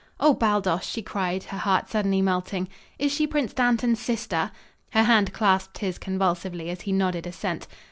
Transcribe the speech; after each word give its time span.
"Oh, 0.19 0.33
Baldos!" 0.33 0.83
she 0.83 1.03
cried, 1.03 1.43
her 1.43 1.59
heart 1.59 1.87
suddenly 1.87 2.23
melting. 2.23 2.67
"Is 2.97 3.11
she 3.11 3.27
Prince 3.27 3.53
Dantan's 3.53 3.99
sister?" 3.99 4.49
Her 4.93 5.03
hand 5.03 5.31
clasped 5.31 5.77
his 5.77 5.99
convulsively, 5.99 6.71
as 6.71 6.81
he 6.81 6.91
nodded 6.91 7.27
assent. 7.27 7.67